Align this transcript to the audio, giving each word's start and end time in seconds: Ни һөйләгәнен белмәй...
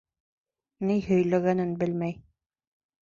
Ни 0.91 0.95
һөйләгәнен 1.09 1.77
белмәй... 1.83 2.17